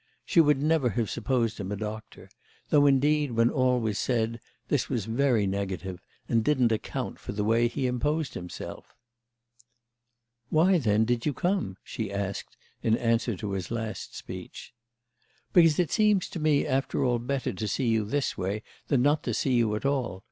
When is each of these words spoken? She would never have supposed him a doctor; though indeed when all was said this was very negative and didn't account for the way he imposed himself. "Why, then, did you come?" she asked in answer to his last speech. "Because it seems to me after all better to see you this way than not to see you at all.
She 0.25 0.41
would 0.41 0.59
never 0.63 0.89
have 0.89 1.11
supposed 1.11 1.59
him 1.59 1.71
a 1.71 1.75
doctor; 1.75 2.27
though 2.69 2.87
indeed 2.87 3.33
when 3.33 3.51
all 3.51 3.79
was 3.79 3.99
said 3.99 4.39
this 4.67 4.89
was 4.89 5.05
very 5.05 5.45
negative 5.45 6.01
and 6.27 6.43
didn't 6.43 6.71
account 6.71 7.19
for 7.19 7.33
the 7.33 7.43
way 7.43 7.67
he 7.67 7.85
imposed 7.85 8.33
himself. 8.33 8.95
"Why, 10.49 10.79
then, 10.79 11.05
did 11.05 11.27
you 11.27 11.33
come?" 11.33 11.77
she 11.83 12.11
asked 12.11 12.57
in 12.81 12.97
answer 12.97 13.35
to 13.37 13.51
his 13.51 13.69
last 13.69 14.15
speech. 14.15 14.73
"Because 15.53 15.77
it 15.77 15.91
seems 15.91 16.29
to 16.29 16.39
me 16.39 16.65
after 16.65 17.05
all 17.05 17.19
better 17.19 17.53
to 17.53 17.67
see 17.67 17.85
you 17.89 18.03
this 18.03 18.35
way 18.35 18.63
than 18.87 19.03
not 19.03 19.21
to 19.21 19.35
see 19.35 19.53
you 19.53 19.75
at 19.75 19.85
all. 19.85 20.19